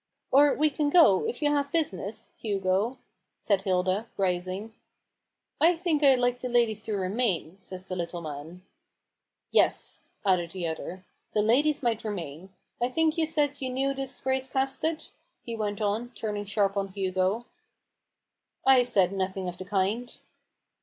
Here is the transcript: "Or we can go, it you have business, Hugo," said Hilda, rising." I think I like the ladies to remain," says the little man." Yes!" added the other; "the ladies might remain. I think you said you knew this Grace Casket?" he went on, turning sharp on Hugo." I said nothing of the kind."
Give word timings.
"Or 0.31 0.55
we 0.55 0.71
can 0.71 0.89
go, 0.89 1.27
it 1.27 1.43
you 1.43 1.51
have 1.53 1.71
business, 1.71 2.31
Hugo," 2.35 2.97
said 3.39 3.61
Hilda, 3.61 4.07
rising." 4.17 4.73
I 5.61 5.75
think 5.77 6.01
I 6.01 6.15
like 6.15 6.39
the 6.39 6.49
ladies 6.49 6.81
to 6.85 6.93
remain," 6.95 7.57
says 7.59 7.85
the 7.85 7.95
little 7.95 8.21
man." 8.23 8.63
Yes!" 9.51 10.01
added 10.25 10.49
the 10.53 10.65
other; 10.67 11.05
"the 11.33 11.43
ladies 11.43 11.83
might 11.83 12.03
remain. 12.03 12.51
I 12.81 12.89
think 12.89 13.15
you 13.15 13.27
said 13.27 13.57
you 13.61 13.69
knew 13.69 13.93
this 13.93 14.19
Grace 14.21 14.47
Casket?" 14.49 15.11
he 15.45 15.55
went 15.55 15.81
on, 15.81 16.09
turning 16.15 16.45
sharp 16.45 16.77
on 16.77 16.87
Hugo." 16.93 17.45
I 18.65 18.81
said 18.81 19.13
nothing 19.13 19.47
of 19.47 19.59
the 19.59 19.65
kind." 19.65 20.17